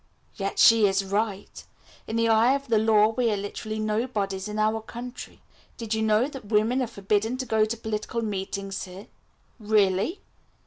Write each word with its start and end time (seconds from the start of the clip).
"Yet 0.35 0.57
she 0.57 0.87
is 0.87 1.05
right. 1.05 1.63
In 2.07 2.15
the 2.15 2.27
eye 2.27 2.55
of 2.55 2.69
the 2.69 2.79
law 2.79 3.09
we 3.09 3.29
are 3.31 3.37
literally 3.37 3.77
nobodies 3.77 4.47
in 4.47 4.57
our 4.57 4.81
country. 4.81 5.43
Did 5.77 5.93
you 5.93 6.01
know 6.01 6.27
that 6.27 6.45
women 6.45 6.81
are 6.81 6.87
forbidden 6.87 7.37
to 7.37 7.45
go 7.45 7.65
to 7.65 7.77
political 7.77 8.23
meetings 8.23 8.85
here?" 8.85 9.05
"Really?" 9.59 10.19